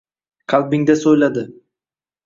[0.53, 1.47] Qalbingda so’yladi